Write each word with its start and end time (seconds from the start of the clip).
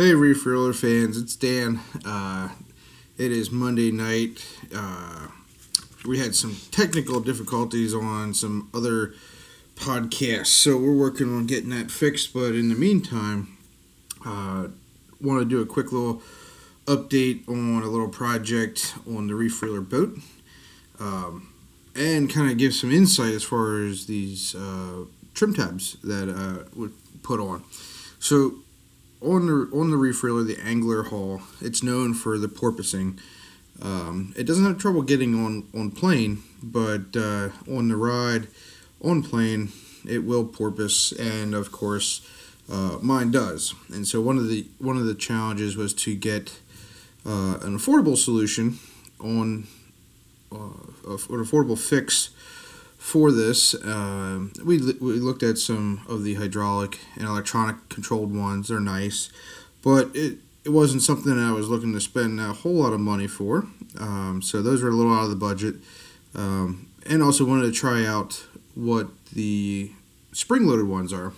Hey, 0.00 0.12
Refueler 0.12 0.74
fans, 0.74 1.18
it's 1.18 1.36
Dan. 1.36 1.78
Uh, 2.06 2.48
it 3.18 3.30
is 3.30 3.50
Monday 3.50 3.90
night. 3.92 4.42
Uh, 4.74 5.26
we 6.06 6.18
had 6.18 6.34
some 6.34 6.56
technical 6.70 7.20
difficulties 7.20 7.92
on 7.92 8.32
some 8.32 8.70
other 8.72 9.12
podcasts, 9.74 10.46
so 10.46 10.78
we're 10.78 10.96
working 10.96 11.28
on 11.36 11.44
getting 11.44 11.68
that 11.68 11.90
fixed. 11.90 12.32
But 12.32 12.54
in 12.54 12.70
the 12.70 12.76
meantime, 12.76 13.58
uh, 14.24 14.68
want 15.20 15.40
to 15.40 15.44
do 15.44 15.60
a 15.60 15.66
quick 15.66 15.92
little 15.92 16.22
update 16.86 17.46
on 17.46 17.82
a 17.82 17.86
little 17.90 18.08
project 18.08 18.94
on 19.06 19.26
the 19.26 19.34
Refueler 19.34 19.86
boat, 19.86 20.16
um, 20.98 21.52
and 21.94 22.32
kind 22.32 22.50
of 22.50 22.56
give 22.56 22.72
some 22.72 22.90
insight 22.90 23.34
as 23.34 23.44
far 23.44 23.82
as 23.82 24.06
these 24.06 24.54
uh, 24.54 25.04
trim 25.34 25.52
tabs 25.52 25.98
that 26.02 26.30
uh, 26.30 26.64
would 26.74 26.94
put 27.22 27.38
on. 27.38 27.64
So 28.18 28.60
on 29.22 29.46
the 29.46 29.76
on 29.76 29.90
the 29.90 29.96
refueler, 29.96 30.46
the 30.46 30.58
angler 30.60 31.04
haul, 31.04 31.42
it's 31.60 31.82
known 31.82 32.14
for 32.14 32.38
the 32.38 32.48
porpoising. 32.48 33.18
Um, 33.82 34.34
it 34.36 34.44
doesn't 34.44 34.64
have 34.64 34.78
trouble 34.78 35.02
getting 35.02 35.34
on 35.34 35.68
on 35.74 35.90
plane, 35.90 36.42
but 36.62 37.16
uh, 37.16 37.50
on 37.70 37.88
the 37.88 37.96
ride, 37.96 38.48
on 39.02 39.22
plane, 39.22 39.70
it 40.08 40.24
will 40.24 40.44
porpoise, 40.44 41.12
and 41.12 41.54
of 41.54 41.72
course, 41.72 42.26
uh, 42.70 42.98
mine 43.00 43.30
does. 43.30 43.74
And 43.92 44.06
so 44.06 44.20
one 44.20 44.38
of 44.38 44.48
the 44.48 44.66
one 44.78 44.96
of 44.96 45.06
the 45.06 45.14
challenges 45.14 45.76
was 45.76 45.92
to 45.94 46.14
get 46.14 46.58
uh, 47.26 47.58
an 47.62 47.78
affordable 47.78 48.16
solution 48.16 48.78
on 49.18 49.66
uh, 50.52 50.56
an 51.06 51.44
affordable 51.44 51.78
fix 51.78 52.30
for 53.00 53.32
this, 53.32 53.74
uh, 53.74 54.40
we, 54.62 54.76
we 54.76 55.14
looked 55.14 55.42
at 55.42 55.56
some 55.56 56.02
of 56.06 56.22
the 56.22 56.34
hydraulic 56.34 56.98
and 57.16 57.24
electronic 57.24 57.88
controlled 57.88 58.36
ones. 58.36 58.68
They're 58.68 58.78
nice, 58.78 59.30
but 59.82 60.10
it, 60.14 60.36
it 60.64 60.68
wasn't 60.68 61.02
something 61.02 61.32
I 61.32 61.52
was 61.52 61.68
looking 61.68 61.94
to 61.94 62.00
spend 62.00 62.38
a 62.38 62.52
whole 62.52 62.74
lot 62.74 62.92
of 62.92 63.00
money 63.00 63.26
for. 63.26 63.66
Um, 63.98 64.42
so 64.42 64.60
those 64.60 64.82
were 64.82 64.90
a 64.90 64.92
little 64.92 65.14
out 65.14 65.24
of 65.24 65.30
the 65.30 65.36
budget. 65.36 65.76
Um, 66.34 66.88
and 67.06 67.22
also 67.22 67.46
wanted 67.46 67.62
to 67.62 67.72
try 67.72 68.04
out 68.04 68.44
what 68.74 69.08
the 69.32 69.90
spring 70.32 70.66
loaded 70.66 70.86
ones 70.86 71.10
are 71.10 71.32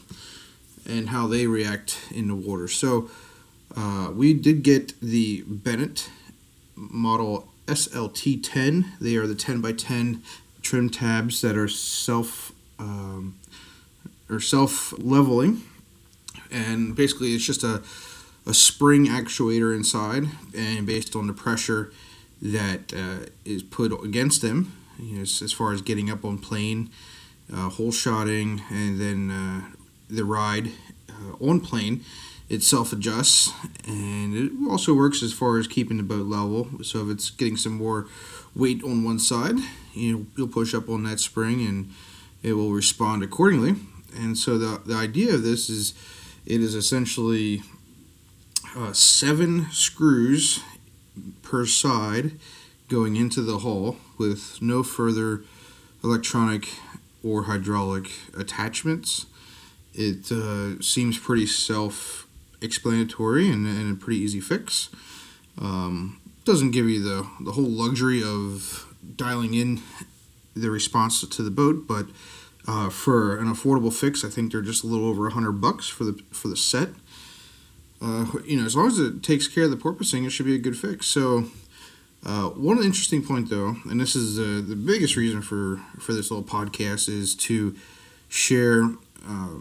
and 0.84 1.10
how 1.10 1.28
they 1.28 1.46
react 1.46 2.00
in 2.10 2.26
the 2.26 2.34
water. 2.34 2.66
So 2.66 3.08
uh, 3.76 4.10
we 4.12 4.34
did 4.34 4.64
get 4.64 5.00
the 5.00 5.42
Bennett 5.46 6.10
model 6.74 7.48
SLT10. 7.66 8.98
They 9.00 9.14
are 9.14 9.28
the 9.28 9.36
10 9.36 9.60
by 9.60 9.72
10 9.72 10.22
trim 10.62 10.88
tabs 10.88 11.40
that 11.42 11.56
are 11.56 11.68
self 11.68 12.52
um, 12.78 13.38
or 14.30 14.40
self 14.40 14.92
leveling, 14.98 15.62
and 16.50 16.94
basically 16.96 17.34
it's 17.34 17.44
just 17.44 17.62
a 17.62 17.82
a 18.46 18.54
spring 18.54 19.06
actuator 19.06 19.74
inside, 19.74 20.24
and 20.56 20.86
based 20.86 21.14
on 21.14 21.26
the 21.26 21.32
pressure 21.32 21.92
that 22.40 22.92
uh, 22.92 23.26
is 23.44 23.62
put 23.62 23.92
against 24.04 24.42
them, 24.42 24.72
you 24.98 25.16
know, 25.16 25.22
as, 25.22 25.52
far 25.52 25.72
as 25.72 25.80
getting 25.80 26.10
up 26.10 26.24
on 26.24 26.38
plane, 26.38 26.90
uh, 27.52 27.68
hole 27.68 27.92
shotting, 27.92 28.62
and 28.68 29.00
then 29.00 29.30
uh, 29.30 29.76
the 30.10 30.24
ride 30.24 30.72
uh, 31.08 31.36
on 31.40 31.60
plane, 31.60 32.04
it 32.52 32.62
self 32.62 32.92
adjusts, 32.92 33.50
and 33.88 34.36
it 34.36 34.52
also 34.70 34.92
works 34.92 35.22
as 35.22 35.32
far 35.32 35.58
as 35.58 35.66
keeping 35.66 35.96
the 35.96 36.02
boat 36.02 36.26
level. 36.26 36.68
So 36.84 37.00
if 37.00 37.08
it's 37.08 37.30
getting 37.30 37.56
some 37.56 37.72
more 37.72 38.06
weight 38.54 38.84
on 38.84 39.04
one 39.04 39.18
side, 39.18 39.56
you 39.94 40.12
know, 40.12 40.26
you'll 40.36 40.48
push 40.48 40.74
up 40.74 40.90
on 40.90 41.02
that 41.04 41.18
spring 41.18 41.66
and 41.66 41.90
it 42.42 42.52
will 42.52 42.70
respond 42.70 43.22
accordingly. 43.22 43.76
And 44.14 44.36
so 44.36 44.58
the, 44.58 44.82
the 44.84 44.94
idea 44.94 45.32
of 45.34 45.42
this 45.42 45.70
is 45.70 45.94
it 46.44 46.60
is 46.60 46.74
essentially 46.74 47.62
uh, 48.76 48.92
seven 48.92 49.70
screws 49.70 50.62
per 51.42 51.64
side 51.64 52.32
going 52.88 53.16
into 53.16 53.40
the 53.40 53.60
hull 53.60 53.96
with 54.18 54.60
no 54.60 54.82
further 54.82 55.42
electronic 56.04 56.68
or 57.24 57.44
hydraulic 57.44 58.10
attachments. 58.36 59.24
It 59.94 60.30
uh, 60.30 60.82
seems 60.82 61.18
pretty 61.18 61.46
self 61.46 62.21
explanatory 62.62 63.50
and, 63.50 63.66
and, 63.66 63.92
a 63.92 63.98
pretty 63.98 64.20
easy 64.20 64.40
fix. 64.40 64.88
Um, 65.58 66.20
doesn't 66.44 66.70
give 66.70 66.88
you 66.88 67.02
the, 67.02 67.28
the 67.40 67.52
whole 67.52 67.68
luxury 67.68 68.22
of 68.22 68.86
dialing 69.16 69.54
in 69.54 69.80
the 70.54 70.70
response 70.70 71.26
to 71.26 71.42
the 71.42 71.50
boat, 71.50 71.86
but 71.86 72.06
uh, 72.66 72.90
for 72.90 73.38
an 73.38 73.46
affordable 73.46 73.92
fix, 73.92 74.24
I 74.24 74.28
think 74.28 74.52
they're 74.52 74.62
just 74.62 74.84
a 74.84 74.86
little 74.86 75.08
over 75.08 75.28
hundred 75.30 75.60
bucks 75.60 75.88
for 75.88 76.04
the 76.04 76.22
for 76.30 76.48
the 76.48 76.56
set. 76.56 76.90
Uh, 78.00 78.26
you 78.44 78.58
know, 78.58 78.64
as 78.64 78.76
long 78.76 78.88
as 78.88 78.98
it 78.98 79.22
takes 79.22 79.48
care 79.48 79.64
of 79.64 79.70
the 79.70 79.76
porpoising, 79.76 80.26
it 80.26 80.30
should 80.30 80.46
be 80.46 80.54
a 80.54 80.58
good 80.58 80.76
fix. 80.76 81.06
So, 81.06 81.46
uh, 82.24 82.48
one 82.50 82.78
interesting 82.78 83.22
point 83.22 83.50
though, 83.50 83.76
and 83.88 84.00
this 84.00 84.14
is 84.14 84.38
uh, 84.38 84.62
the 84.66 84.76
biggest 84.76 85.16
reason 85.16 85.42
for 85.42 85.80
for 85.98 86.12
this 86.12 86.30
little 86.30 86.44
podcast, 86.44 87.08
is 87.08 87.34
to 87.36 87.74
share 88.28 88.84
uh, 89.26 89.58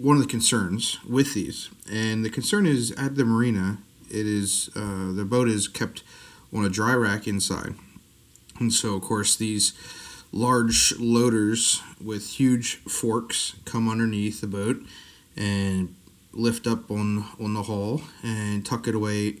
one 0.00 0.16
of 0.16 0.22
the 0.22 0.28
concerns 0.28 0.98
with 1.06 1.34
these, 1.34 1.68
and 1.90 2.24
the 2.24 2.30
concern 2.30 2.66
is 2.66 2.90
at 2.92 3.16
the 3.16 3.24
marina 3.24 3.78
it 4.10 4.26
is 4.26 4.70
uh, 4.74 5.12
the 5.12 5.24
boat 5.24 5.48
is 5.48 5.68
kept 5.68 6.02
on 6.54 6.64
a 6.64 6.68
dry 6.68 6.94
rack 6.94 7.28
inside, 7.28 7.74
and 8.58 8.72
so 8.72 8.94
of 8.94 9.02
course 9.02 9.36
these 9.36 9.74
large 10.32 10.94
loaders 10.98 11.82
with 12.02 12.38
huge 12.38 12.76
forks 12.76 13.56
come 13.64 13.88
underneath 13.88 14.40
the 14.40 14.46
boat 14.46 14.80
and 15.36 15.94
lift 16.32 16.66
up 16.66 16.90
on 16.90 17.26
on 17.38 17.54
the 17.54 17.64
hull 17.64 18.02
and 18.22 18.64
tuck 18.64 18.88
it 18.88 18.94
away 18.94 19.36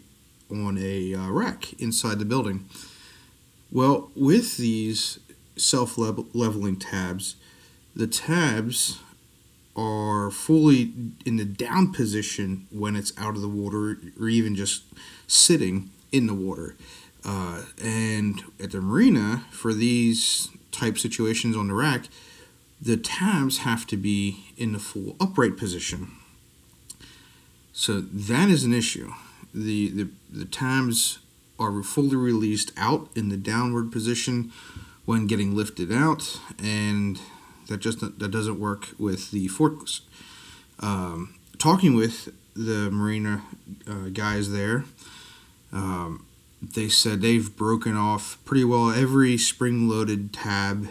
on 0.50 0.76
a 0.78 1.14
uh, 1.14 1.30
rack 1.30 1.72
inside 1.80 2.18
the 2.18 2.24
building. 2.24 2.66
Well, 3.72 4.10
with 4.14 4.56
these 4.56 5.20
self 5.56 5.96
leveling 5.96 6.76
tabs, 6.76 7.36
the 7.94 8.06
tabs 8.06 8.98
are 9.80 10.30
fully 10.30 10.92
in 11.24 11.36
the 11.36 11.44
down 11.44 11.90
position 11.92 12.66
when 12.70 12.94
it's 12.94 13.12
out 13.16 13.34
of 13.34 13.40
the 13.40 13.48
water 13.48 13.98
or 14.20 14.28
even 14.28 14.54
just 14.54 14.82
sitting 15.26 15.90
in 16.12 16.26
the 16.26 16.34
water. 16.34 16.76
Uh, 17.24 17.62
and 17.82 18.42
at 18.62 18.72
the 18.72 18.80
marina, 18.80 19.44
for 19.50 19.72
these 19.72 20.48
type 20.70 20.98
situations 20.98 21.56
on 21.56 21.68
the 21.68 21.74
rack, 21.74 22.08
the 22.80 22.96
tabs 22.96 23.58
have 23.58 23.86
to 23.86 23.96
be 23.96 24.52
in 24.56 24.72
the 24.72 24.78
full 24.78 25.16
upright 25.18 25.56
position. 25.56 26.12
So 27.72 28.00
that 28.00 28.50
is 28.50 28.64
an 28.64 28.74
issue. 28.74 29.12
The, 29.54 29.88
the, 29.88 30.08
the 30.30 30.44
tabs 30.44 31.20
are 31.58 31.82
fully 31.82 32.16
released 32.16 32.72
out 32.76 33.08
in 33.14 33.30
the 33.30 33.36
downward 33.36 33.92
position 33.92 34.52
when 35.06 35.26
getting 35.26 35.56
lifted 35.56 35.90
out, 35.90 36.38
and 36.62 37.18
that 37.70 37.78
just 37.78 38.00
that 38.00 38.30
doesn't 38.30 38.60
work 38.60 38.88
with 38.98 39.30
the 39.30 39.48
forkless. 39.48 40.02
Um, 40.80 41.36
talking 41.56 41.94
with 41.94 42.28
the 42.54 42.90
marina 42.90 43.42
uh, 43.88 44.08
guys 44.12 44.50
there, 44.50 44.84
um, 45.72 46.26
they 46.60 46.88
said 46.88 47.22
they've 47.22 47.56
broken 47.56 47.96
off 47.96 48.38
pretty 48.44 48.64
well 48.64 48.90
every 48.90 49.38
spring-loaded 49.38 50.32
tab 50.32 50.88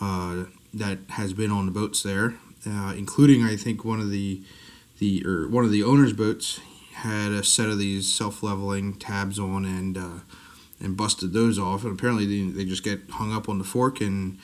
uh, 0.00 0.44
that 0.72 0.98
has 1.10 1.34
been 1.34 1.50
on 1.50 1.66
the 1.66 1.72
boats 1.72 2.02
there, 2.02 2.34
uh, 2.66 2.94
including 2.96 3.44
I 3.44 3.54
think 3.56 3.84
one 3.84 4.00
of 4.00 4.10
the 4.10 4.40
the 4.98 5.22
or 5.26 5.46
one 5.46 5.64
of 5.64 5.70
the 5.70 5.84
owners' 5.84 6.14
boats 6.14 6.58
had 6.94 7.32
a 7.32 7.44
set 7.44 7.68
of 7.68 7.78
these 7.78 8.12
self-leveling 8.12 8.94
tabs 8.94 9.38
on 9.38 9.66
and 9.66 9.98
uh, 9.98 10.20
and 10.80 10.96
busted 10.96 11.34
those 11.34 11.58
off, 11.58 11.84
and 11.84 11.92
apparently 11.92 12.24
they, 12.24 12.50
they 12.50 12.64
just 12.64 12.82
get 12.82 13.10
hung 13.10 13.30
up 13.30 13.46
on 13.46 13.58
the 13.58 13.64
fork 13.64 14.00
and 14.00 14.38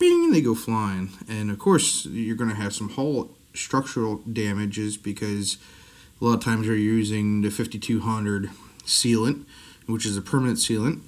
bing, 0.00 0.32
they 0.32 0.40
go 0.40 0.56
flying. 0.56 1.10
And 1.28 1.52
of 1.52 1.60
course, 1.60 2.06
you're 2.06 2.34
going 2.34 2.50
to 2.50 2.56
have 2.56 2.74
some 2.74 2.88
hull 2.88 3.30
structural 3.54 4.16
damages 4.16 4.96
because 4.96 5.58
a 6.20 6.24
lot 6.24 6.34
of 6.34 6.44
times 6.44 6.66
you're 6.66 6.74
using 6.74 7.42
the 7.42 7.50
5200 7.50 8.50
sealant, 8.84 9.44
which 9.86 10.04
is 10.04 10.16
a 10.16 10.22
permanent 10.22 10.58
sealant. 10.58 11.02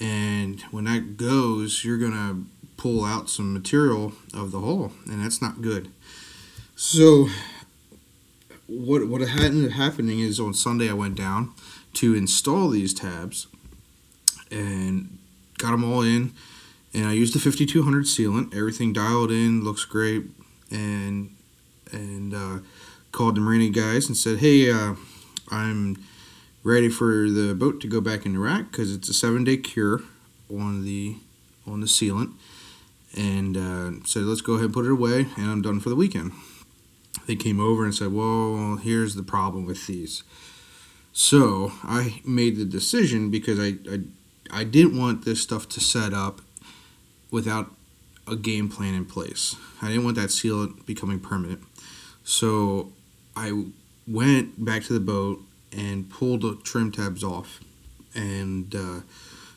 And 0.00 0.62
when 0.70 0.84
that 0.84 1.16
goes, 1.18 1.84
you're 1.84 1.98
going 1.98 2.12
to 2.12 2.46
pull 2.78 3.04
out 3.04 3.28
some 3.28 3.52
material 3.52 4.12
of 4.32 4.52
the 4.52 4.60
hull, 4.60 4.92
and 5.06 5.22
that's 5.22 5.42
not 5.42 5.60
good. 5.60 5.90
So, 6.76 7.28
what 8.68 9.08
what 9.08 9.22
ended 9.22 9.72
up 9.72 9.76
happening 9.76 10.20
is 10.20 10.38
on 10.38 10.54
Sunday 10.54 10.88
I 10.88 10.92
went 10.92 11.16
down 11.16 11.52
to 11.94 12.14
install 12.14 12.68
these 12.68 12.94
tabs 12.94 13.48
and 14.50 15.18
got 15.58 15.72
them 15.72 15.82
all 15.82 16.02
in 16.02 16.32
and 16.94 17.06
I 17.06 17.12
used 17.12 17.34
the 17.34 17.38
5200 17.38 18.04
sealant. 18.04 18.54
Everything 18.54 18.92
dialed 18.92 19.30
in, 19.30 19.62
looks 19.62 19.84
great, 19.84 20.24
and 20.70 21.34
and 21.92 22.34
uh, 22.34 22.58
called 23.12 23.36
the 23.36 23.40
marina 23.40 23.70
guys 23.70 24.08
and 24.08 24.16
said, 24.16 24.38
"Hey, 24.38 24.70
uh, 24.70 24.94
I'm 25.50 26.02
ready 26.62 26.88
for 26.88 27.30
the 27.30 27.54
boat 27.54 27.80
to 27.80 27.86
go 27.86 28.00
back 28.00 28.26
in 28.26 28.34
the 28.34 28.38
rack 28.38 28.70
because 28.70 28.94
it's 28.94 29.08
a 29.08 29.14
seven 29.14 29.44
day 29.44 29.56
cure 29.56 30.02
on 30.50 30.84
the 30.84 31.16
on 31.66 31.80
the 31.80 31.86
sealant." 31.86 32.32
And 33.16 33.56
uh, 33.56 34.04
said, 34.06 34.24
"Let's 34.24 34.40
go 34.40 34.54
ahead 34.54 34.66
and 34.66 34.74
put 34.74 34.84
it 34.84 34.92
away, 34.92 35.26
and 35.36 35.50
I'm 35.50 35.62
done 35.62 35.80
for 35.80 35.88
the 35.88 35.96
weekend." 35.96 36.32
they 37.28 37.36
came 37.36 37.60
over 37.60 37.84
and 37.84 37.94
said, 37.94 38.12
"Well, 38.12 38.76
here's 38.76 39.14
the 39.14 39.22
problem 39.22 39.66
with 39.66 39.86
these." 39.86 40.24
So 41.12 41.72
I 41.84 42.20
made 42.24 42.56
the 42.56 42.64
decision 42.64 43.30
because 43.30 43.60
I, 43.60 43.74
I 43.90 44.00
I 44.50 44.64
didn't 44.64 44.98
want 44.98 45.24
this 45.24 45.42
stuff 45.42 45.68
to 45.70 45.80
set 45.80 46.14
up 46.14 46.40
without 47.30 47.70
a 48.26 48.36
game 48.36 48.68
plan 48.68 48.94
in 48.94 49.04
place. 49.04 49.56
I 49.80 49.88
didn't 49.88 50.04
want 50.04 50.16
that 50.16 50.30
seal 50.30 50.68
becoming 50.86 51.20
permanent. 51.20 51.62
So 52.24 52.92
I 53.36 53.64
went 54.06 54.64
back 54.64 54.82
to 54.84 54.92
the 54.92 55.00
boat 55.00 55.40
and 55.76 56.10
pulled 56.10 56.42
the 56.42 56.56
trim 56.62 56.90
tabs 56.92 57.22
off 57.22 57.60
and 58.14 58.74
uh, 58.74 59.00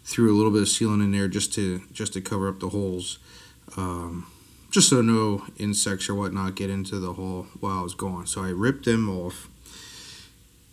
threw 0.04 0.34
a 0.34 0.36
little 0.36 0.52
bit 0.52 0.62
of 0.62 0.68
sealant 0.68 1.04
in 1.04 1.12
there 1.12 1.28
just 1.28 1.54
to 1.54 1.82
just 1.92 2.14
to 2.14 2.22
cover 2.22 2.48
up 2.48 2.60
the 2.60 2.70
holes, 2.70 3.20
um, 3.78 4.28
just 4.70 4.90
so 4.90 5.02
no 5.02 5.46
insects 5.58 6.10
or 6.10 6.16
whatnot 6.16 6.56
get 6.56 6.70
into 6.70 7.00
the 7.00 7.14
hole 7.14 7.48
while 7.60 7.80
I 7.80 7.82
was 7.82 7.94
gone. 7.94 8.28
So 8.28 8.44
I 8.44 8.50
ripped 8.50 8.86
them 8.86 9.10
off, 9.10 9.50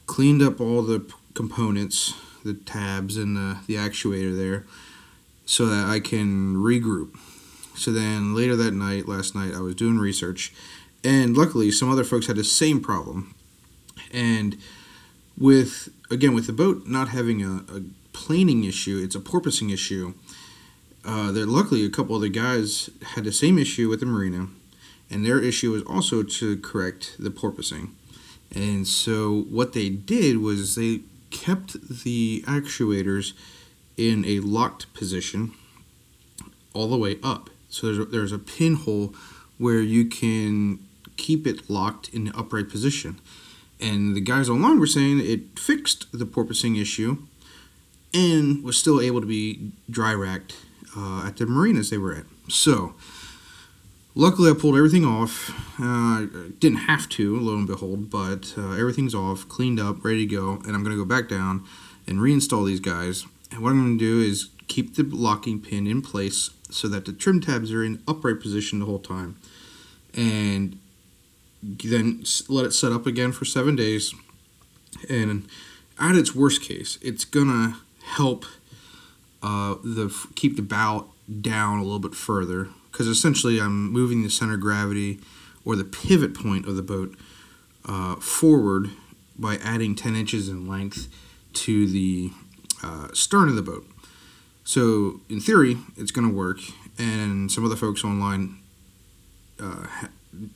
cleaned 0.06 0.42
up 0.42 0.60
all 0.60 0.82
the 0.82 1.10
components, 1.34 2.14
the 2.44 2.54
tabs 2.54 3.16
and 3.16 3.36
the, 3.36 3.58
the 3.66 3.74
actuator 3.74 4.36
there, 4.36 4.66
so 5.48 5.64
that 5.64 5.88
I 5.88 5.98
can 5.98 6.56
regroup. 6.56 7.18
So 7.74 7.90
then 7.90 8.34
later 8.34 8.54
that 8.54 8.74
night, 8.74 9.08
last 9.08 9.34
night, 9.34 9.54
I 9.54 9.60
was 9.60 9.74
doing 9.74 9.98
research, 9.98 10.52
and 11.02 11.34
luckily 11.34 11.70
some 11.70 11.90
other 11.90 12.04
folks 12.04 12.26
had 12.26 12.36
the 12.36 12.44
same 12.44 12.82
problem, 12.82 13.34
and 14.12 14.58
with 15.38 15.88
again 16.10 16.34
with 16.34 16.46
the 16.46 16.52
boat 16.52 16.86
not 16.86 17.08
having 17.08 17.42
a, 17.42 17.64
a 17.74 17.82
planing 18.12 18.64
issue, 18.64 19.00
it's 19.02 19.14
a 19.14 19.20
porpoising 19.20 19.72
issue. 19.72 20.12
Uh, 21.02 21.32
there, 21.32 21.46
luckily, 21.46 21.82
a 21.82 21.88
couple 21.88 22.14
other 22.14 22.28
guys 22.28 22.90
had 23.14 23.24
the 23.24 23.32
same 23.32 23.58
issue 23.58 23.88
with 23.88 24.00
the 24.00 24.06
marina, 24.06 24.48
and 25.08 25.24
their 25.24 25.40
issue 25.42 25.72
was 25.72 25.82
also 25.84 26.22
to 26.22 26.58
correct 26.58 27.16
the 27.18 27.30
porpoising. 27.30 27.92
And 28.54 28.86
so, 28.86 29.46
what 29.48 29.72
they 29.72 29.88
did 29.88 30.38
was 30.38 30.74
they 30.74 31.00
kept 31.30 31.88
the 31.88 32.44
actuators 32.46 33.32
in 33.98 34.24
a 34.24 34.40
locked 34.40 34.92
position 34.94 35.52
all 36.72 36.88
the 36.88 36.96
way 36.96 37.18
up. 37.22 37.50
So 37.68 37.86
there's 37.86 37.98
a, 37.98 38.04
there's 38.06 38.32
a 38.32 38.38
pinhole 38.38 39.14
where 39.58 39.80
you 39.80 40.06
can 40.06 40.78
keep 41.16 41.46
it 41.46 41.68
locked 41.68 42.08
in 42.10 42.24
the 42.26 42.38
upright 42.38 42.70
position. 42.70 43.20
And 43.80 44.16
the 44.16 44.20
guys 44.20 44.48
online 44.48 44.78
were 44.78 44.86
saying 44.86 45.20
it 45.20 45.58
fixed 45.58 46.06
the 46.12 46.24
porpoising 46.24 46.80
issue 46.80 47.18
and 48.14 48.64
was 48.64 48.78
still 48.78 49.00
able 49.00 49.20
to 49.20 49.26
be 49.26 49.72
dry 49.90 50.14
racked 50.14 50.56
uh, 50.96 51.26
at 51.26 51.36
the 51.36 51.46
marinas 51.46 51.90
they 51.90 51.98
were 51.98 52.14
at. 52.14 52.24
So, 52.48 52.94
luckily, 54.14 54.50
I 54.50 54.54
pulled 54.54 54.76
everything 54.76 55.04
off. 55.04 55.52
Uh, 55.80 56.26
didn't 56.58 56.78
have 56.78 57.08
to, 57.10 57.38
lo 57.38 57.54
and 57.54 57.66
behold, 57.66 58.10
but 58.10 58.54
uh, 58.56 58.72
everything's 58.72 59.14
off, 59.14 59.48
cleaned 59.48 59.78
up, 59.78 60.04
ready 60.04 60.26
to 60.26 60.34
go, 60.34 60.52
and 60.64 60.74
I'm 60.74 60.82
going 60.82 60.96
to 60.96 61.04
go 61.04 61.04
back 61.04 61.28
down 61.28 61.64
and 62.06 62.18
reinstall 62.18 62.66
these 62.66 62.80
guys. 62.80 63.26
And 63.50 63.60
what 63.60 63.70
I'm 63.70 63.80
going 63.80 63.98
to 63.98 64.04
do 64.04 64.20
is 64.20 64.50
keep 64.66 64.96
the 64.96 65.02
locking 65.02 65.60
pin 65.60 65.86
in 65.86 66.02
place 66.02 66.50
so 66.70 66.88
that 66.88 67.04
the 67.06 67.12
trim 67.12 67.40
tabs 67.40 67.72
are 67.72 67.82
in 67.82 68.02
upright 68.06 68.40
position 68.40 68.78
the 68.78 68.86
whole 68.86 68.98
time. 68.98 69.36
And 70.14 70.78
then 71.62 72.24
let 72.48 72.66
it 72.66 72.72
set 72.72 72.92
up 72.92 73.06
again 73.06 73.32
for 73.32 73.44
seven 73.44 73.76
days. 73.76 74.14
And 75.08 75.48
at 75.98 76.14
its 76.14 76.34
worst 76.34 76.62
case, 76.62 76.98
it's 77.02 77.24
gonna 77.24 77.78
help 78.04 78.44
uh, 79.42 79.76
the 79.82 80.14
keep 80.34 80.56
the 80.56 80.62
bow 80.62 81.08
down 81.40 81.78
a 81.78 81.82
little 81.82 81.98
bit 81.98 82.14
further 82.14 82.68
because 82.90 83.06
essentially 83.06 83.60
I'm 83.60 83.92
moving 83.92 84.22
the 84.22 84.30
center 84.30 84.54
of 84.54 84.60
gravity 84.60 85.20
or 85.64 85.76
the 85.76 85.84
pivot 85.84 86.34
point 86.34 86.66
of 86.66 86.76
the 86.76 86.82
boat 86.82 87.16
uh, 87.84 88.16
forward 88.16 88.90
by 89.38 89.56
adding 89.56 89.94
10 89.94 90.16
inches 90.16 90.48
in 90.48 90.66
length 90.66 91.08
to 91.52 91.86
the 91.86 92.32
uh, 92.82 93.08
stern 93.12 93.48
of 93.48 93.56
the 93.56 93.62
boat. 93.62 93.86
So 94.64 95.20
in 95.28 95.40
theory, 95.40 95.78
it's 95.96 96.10
going 96.10 96.28
to 96.28 96.34
work, 96.34 96.58
and 96.98 97.50
some 97.50 97.64
other 97.64 97.76
folks 97.76 98.04
online 98.04 98.58
uh, 99.60 99.86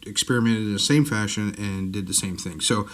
experimented 0.06 0.62
in 0.62 0.72
the 0.72 0.78
same 0.78 1.04
fashion 1.04 1.54
and 1.58 1.92
did 1.92 2.06
the 2.06 2.14
same 2.14 2.36
thing. 2.36 2.60
So, 2.60 2.88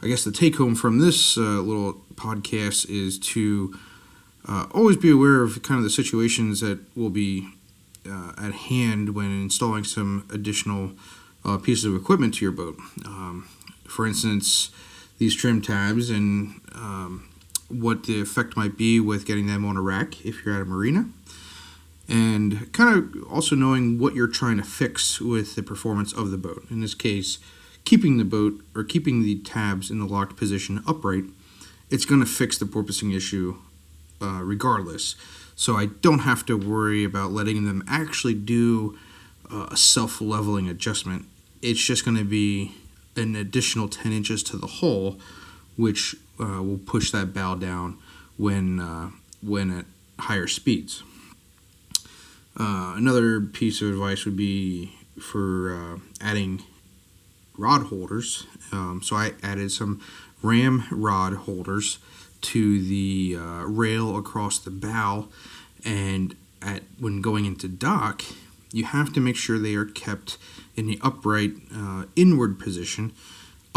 I 0.00 0.06
guess 0.06 0.22
the 0.22 0.30
take 0.30 0.56
home 0.56 0.76
from 0.76 1.00
this 1.00 1.36
uh, 1.36 1.40
little 1.40 1.94
podcast 2.14 2.88
is 2.88 3.18
to 3.18 3.76
uh, 4.46 4.66
always 4.72 4.96
be 4.96 5.10
aware 5.10 5.42
of 5.42 5.62
kind 5.62 5.78
of 5.78 5.84
the 5.84 5.90
situations 5.90 6.60
that 6.60 6.78
will 6.96 7.10
be 7.10 7.48
uh, 8.08 8.32
at 8.38 8.52
hand 8.52 9.14
when 9.14 9.26
installing 9.26 9.84
some 9.84 10.24
additional 10.32 10.92
uh, 11.44 11.58
pieces 11.58 11.84
of 11.84 11.96
equipment 11.96 12.34
to 12.34 12.44
your 12.44 12.52
boat. 12.52 12.78
Um, 13.04 13.48
for 13.88 14.06
instance, 14.06 14.70
these 15.18 15.34
trim 15.34 15.60
tabs 15.60 16.10
and 16.10 16.60
um, 16.74 17.27
what 17.68 18.04
the 18.04 18.20
effect 18.20 18.56
might 18.56 18.76
be 18.76 18.98
with 18.98 19.26
getting 19.26 19.46
them 19.46 19.64
on 19.64 19.76
a 19.76 19.82
rack 19.82 20.24
if 20.24 20.44
you're 20.44 20.54
at 20.54 20.62
a 20.62 20.64
marina 20.64 21.06
and 22.08 22.72
kind 22.72 22.98
of 22.98 23.30
also 23.30 23.54
knowing 23.54 23.98
what 23.98 24.14
you're 24.14 24.26
trying 24.26 24.56
to 24.56 24.62
fix 24.62 25.20
with 25.20 25.54
the 25.54 25.62
performance 25.62 26.12
of 26.12 26.30
the 26.30 26.38
boat. 26.38 26.64
In 26.70 26.80
this 26.80 26.94
case, 26.94 27.38
keeping 27.84 28.16
the 28.16 28.24
boat 28.24 28.62
or 28.74 28.82
keeping 28.82 29.22
the 29.22 29.38
tabs 29.40 29.90
in 29.90 29.98
the 29.98 30.06
locked 30.06 30.36
position 30.36 30.82
upright, 30.86 31.24
it's 31.90 32.06
going 32.06 32.20
to 32.20 32.26
fix 32.26 32.56
the 32.56 32.64
porpoising 32.64 33.14
issue 33.14 33.58
uh, 34.22 34.40
regardless. 34.42 35.16
So 35.54 35.76
I 35.76 35.86
don't 35.86 36.20
have 36.20 36.46
to 36.46 36.56
worry 36.56 37.04
about 37.04 37.32
letting 37.32 37.66
them 37.66 37.84
actually 37.86 38.34
do 38.34 38.98
uh, 39.52 39.68
a 39.70 39.76
self 39.76 40.20
leveling 40.20 40.68
adjustment. 40.68 41.26
It's 41.60 41.84
just 41.84 42.04
going 42.04 42.16
to 42.16 42.24
be 42.24 42.74
an 43.16 43.36
additional 43.36 43.88
10 43.88 44.12
inches 44.12 44.42
to 44.44 44.56
the 44.56 44.66
hull, 44.66 45.18
which 45.76 46.14
uh, 46.40 46.62
will 46.62 46.78
push 46.78 47.10
that 47.10 47.32
bow 47.34 47.54
down 47.54 47.98
when, 48.36 48.80
uh, 48.80 49.10
when 49.42 49.70
at 49.70 49.84
higher 50.18 50.46
speeds. 50.46 51.02
Uh, 52.58 52.94
another 52.96 53.40
piece 53.40 53.80
of 53.80 53.88
advice 53.88 54.24
would 54.24 54.36
be 54.36 54.92
for 55.20 55.74
uh, 55.74 55.98
adding 56.20 56.62
rod 57.56 57.86
holders. 57.86 58.46
Um, 58.72 59.00
so 59.02 59.16
I 59.16 59.34
added 59.42 59.70
some 59.70 60.00
ram 60.42 60.84
rod 60.90 61.34
holders 61.34 61.98
to 62.40 62.82
the 62.82 63.36
uh, 63.38 63.64
rail 63.64 64.16
across 64.16 64.58
the 64.58 64.70
bow, 64.70 65.28
and 65.84 66.36
at 66.62 66.82
when 66.98 67.20
going 67.20 67.44
into 67.44 67.68
dock, 67.68 68.22
you 68.72 68.84
have 68.84 69.12
to 69.12 69.20
make 69.20 69.36
sure 69.36 69.58
they 69.58 69.74
are 69.74 69.84
kept 69.84 70.38
in 70.76 70.86
the 70.86 70.98
upright 71.02 71.52
uh, 71.74 72.04
inward 72.14 72.58
position. 72.58 73.12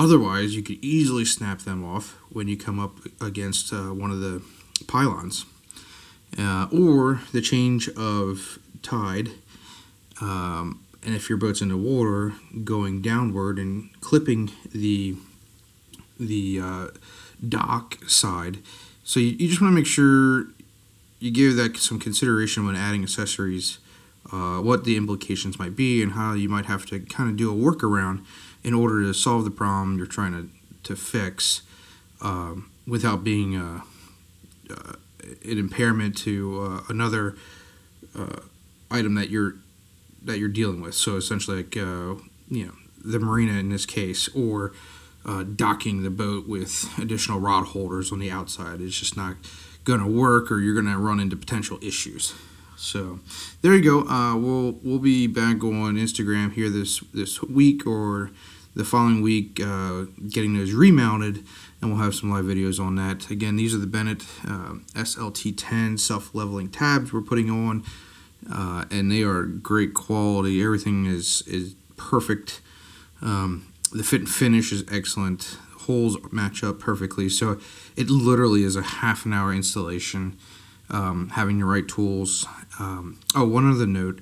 Otherwise, 0.01 0.55
you 0.55 0.63
could 0.63 0.83
easily 0.83 1.23
snap 1.23 1.59
them 1.59 1.85
off 1.85 2.17
when 2.31 2.47
you 2.47 2.57
come 2.57 2.79
up 2.79 2.97
against 3.21 3.71
uh, 3.71 3.93
one 3.93 4.09
of 4.09 4.19
the 4.19 4.41
pylons. 4.87 5.45
Uh, 6.39 6.65
or 6.71 7.21
the 7.33 7.41
change 7.41 7.87
of 7.89 8.57
tide, 8.81 9.29
um, 10.19 10.81
and 11.03 11.13
if 11.13 11.29
your 11.29 11.37
boat's 11.37 11.61
in 11.61 11.67
the 11.67 11.77
water, 11.77 12.33
going 12.63 12.99
downward 13.01 13.59
and 13.59 13.89
clipping 14.01 14.49
the 14.73 15.15
the 16.19 16.59
uh, 16.59 16.87
dock 17.47 17.97
side. 18.09 18.57
So 19.03 19.19
you, 19.19 19.35
you 19.37 19.49
just 19.49 19.61
want 19.61 19.71
to 19.73 19.75
make 19.75 19.85
sure 19.85 20.47
you 21.19 21.31
give 21.31 21.57
that 21.57 21.77
some 21.77 21.99
consideration 21.99 22.65
when 22.65 22.75
adding 22.75 23.03
accessories, 23.03 23.77
uh, 24.31 24.61
what 24.61 24.83
the 24.83 24.97
implications 24.97 25.59
might 25.59 25.75
be, 25.75 26.01
and 26.01 26.13
how 26.13 26.33
you 26.33 26.49
might 26.49 26.65
have 26.65 26.87
to 26.87 27.01
kind 27.01 27.29
of 27.29 27.35
do 27.35 27.51
a 27.51 27.55
workaround 27.55 28.25
in 28.63 28.73
order 28.73 29.01
to 29.01 29.13
solve 29.13 29.43
the 29.43 29.51
problem 29.51 29.97
you're 29.97 30.07
trying 30.07 30.33
to 30.33 30.49
to 30.83 30.95
fix 30.95 31.61
um, 32.21 32.71
without 32.87 33.23
being 33.23 33.55
uh, 33.55 33.81
uh, 34.69 34.93
an 35.43 35.57
impairment 35.57 36.17
to 36.17 36.61
uh, 36.61 36.81
another 36.89 37.35
uh, 38.17 38.39
item 38.89 39.15
that 39.15 39.29
you're 39.29 39.55
that 40.23 40.37
you're 40.37 40.49
dealing 40.49 40.81
with. 40.81 40.95
So 40.95 41.15
essentially, 41.15 41.57
like 41.57 41.75
you 41.75 42.21
know, 42.49 42.73
the 43.03 43.19
marina 43.19 43.53
in 43.53 43.69
this 43.69 43.85
case, 43.85 44.27
or 44.35 44.73
docking 45.55 46.03
the 46.03 46.09
boat 46.09 46.47
with 46.47 46.89
additional 46.99 47.39
rod 47.39 47.67
holders 47.67 48.11
on 48.11 48.19
the 48.19 48.31
outside 48.31 48.81
is 48.81 48.97
just 48.97 49.15
not 49.15 49.35
going 49.83 49.99
to 49.99 50.07
work, 50.07 50.51
or 50.51 50.59
you're 50.59 50.73
going 50.73 50.85
to 50.85 50.97
run 50.97 51.19
into 51.19 51.35
potential 51.35 51.79
issues. 51.81 52.33
So 52.75 53.19
there 53.61 53.75
you 53.75 53.83
go. 53.83 54.07
Uh, 54.07 54.35
we'll 54.35 54.79
we'll 54.83 54.99
be 54.99 55.27
back 55.27 55.63
on 55.63 55.95
Instagram 55.95 56.53
here 56.53 56.69
this 56.69 56.99
this 57.13 57.41
week 57.43 57.85
or 57.85 58.31
the 58.75 58.85
following 58.85 59.21
week, 59.21 59.59
uh, 59.61 60.03
getting 60.29 60.55
those 60.55 60.71
remounted, 60.71 61.43
and 61.81 61.91
we'll 61.91 62.01
have 62.01 62.15
some 62.15 62.31
live 62.31 62.45
videos 62.45 62.79
on 62.79 62.95
that. 62.95 63.29
Again, 63.29 63.55
these 63.55 63.73
are 63.75 63.79
the 63.79 63.87
Bennett 63.87 64.23
uh, 64.45 64.75
SLT10 64.93 65.99
self 65.99 66.33
leveling 66.33 66.69
tabs 66.69 67.11
we're 67.11 67.21
putting 67.21 67.49
on 67.49 67.83
uh, 68.49 68.85
and 68.89 69.11
they 69.11 69.21
are 69.21 69.43
great 69.43 69.93
quality. 69.93 70.63
Everything 70.63 71.05
is 71.05 71.43
is 71.47 71.75
perfect. 71.97 72.61
Um, 73.21 73.67
the 73.91 74.03
fit 74.03 74.21
and 74.21 74.29
finish 74.29 74.71
is 74.71 74.83
excellent. 74.91 75.57
Holes 75.81 76.17
match 76.31 76.63
up 76.63 76.79
perfectly. 76.79 77.29
So 77.29 77.59
it 77.95 78.09
literally 78.09 78.63
is 78.63 78.75
a 78.75 78.81
half 78.81 79.25
an 79.25 79.33
hour 79.33 79.53
installation. 79.53 80.37
Um, 80.89 81.29
having 81.35 81.59
the 81.59 81.65
right 81.65 81.87
tools. 81.87 82.45
Um, 82.77 83.19
oh, 83.35 83.45
one 83.45 83.69
other 83.69 83.85
note: 83.85 84.19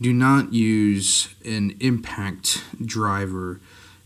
do 0.00 0.12
not 0.12 0.52
use 0.52 1.34
an 1.44 1.76
impact 1.80 2.64
driver 2.84 3.60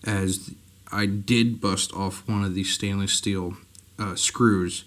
as 0.04 0.54
I 0.90 1.06
did 1.06 1.60
bust 1.60 1.92
off 1.94 2.26
one 2.28 2.44
of 2.44 2.54
the 2.54 2.64
stainless 2.64 3.12
steel 3.12 3.54
uh, 3.98 4.14
screws, 4.14 4.84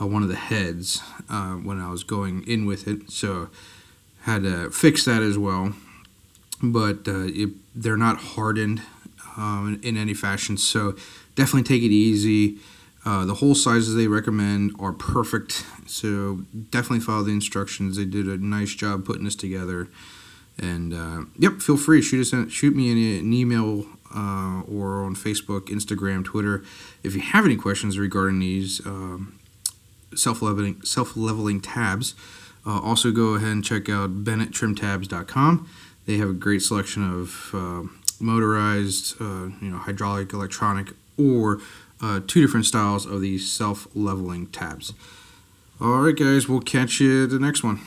uh, 0.00 0.06
one 0.06 0.22
of 0.22 0.28
the 0.28 0.36
heads, 0.36 1.02
uh, 1.28 1.54
when 1.54 1.80
I 1.80 1.90
was 1.90 2.04
going 2.04 2.46
in 2.46 2.66
with 2.66 2.86
it. 2.86 3.10
So 3.10 3.50
had 4.22 4.42
to 4.42 4.70
fix 4.70 5.04
that 5.04 5.22
as 5.22 5.38
well. 5.38 5.74
But 6.62 7.08
uh, 7.08 7.26
it, 7.26 7.50
they're 7.74 7.96
not 7.96 8.18
hardened 8.18 8.82
um, 9.36 9.80
in, 9.82 9.96
any 9.96 10.14
fashion. 10.14 10.56
So 10.56 10.96
definitely 11.34 11.62
take 11.62 11.82
it 11.82 11.92
easy. 11.92 12.58
Uh, 13.04 13.24
the 13.24 13.34
hole 13.34 13.54
sizes 13.54 13.94
they 13.94 14.08
recommend 14.08 14.74
are 14.78 14.92
perfect. 14.92 15.64
So 15.86 16.44
definitely 16.70 17.00
follow 17.00 17.22
the 17.22 17.32
instructions. 17.32 17.96
They 17.96 18.04
did 18.04 18.26
a 18.26 18.36
nice 18.36 18.74
job 18.74 19.04
putting 19.04 19.24
this 19.24 19.36
together. 19.36 19.88
And 20.58 20.92
uh, 20.92 21.24
yep, 21.38 21.60
feel 21.60 21.76
free 21.76 22.02
shoot 22.02 22.20
us 22.32 22.52
shoot 22.52 22.74
me 22.74 22.90
an, 22.90 23.20
an 23.20 23.32
email 23.32 23.86
uh, 24.14 24.62
or 24.62 25.04
on 25.04 25.14
Facebook, 25.14 25.66
Instagram, 25.68 26.24
Twitter 26.24 26.64
if 27.02 27.14
you 27.14 27.20
have 27.20 27.44
any 27.44 27.56
questions 27.56 27.98
regarding 27.98 28.40
these 28.40 28.84
um, 28.86 29.38
self 30.14 30.42
leveling 30.42 30.82
self 30.82 31.16
leveling 31.16 31.60
tabs. 31.60 32.14
Uh, 32.66 32.80
also, 32.80 33.10
go 33.10 33.34
ahead 33.34 33.48
and 33.48 33.64
check 33.64 33.88
out 33.88 34.24
BennettTrimTabs.com. 34.24 35.68
They 36.06 36.16
have 36.18 36.28
a 36.28 36.34
great 36.34 36.60
selection 36.60 37.08
of 37.08 37.50
uh, 37.54 37.88
motorized, 38.20 39.18
you 39.20 39.56
know, 39.60 39.78
hydraulic, 39.78 40.32
electronic, 40.32 40.92
or 41.16 41.60
uh, 42.00 42.20
two 42.26 42.40
different 42.40 42.66
styles 42.66 43.06
of 43.06 43.20
these 43.20 43.50
self 43.50 43.86
leveling 43.94 44.46
tabs. 44.48 44.92
All 45.80 46.00
right, 46.00 46.16
guys, 46.16 46.48
we'll 46.48 46.60
catch 46.60 47.00
you 47.00 47.26
the 47.26 47.38
next 47.38 47.62
one. 47.62 47.80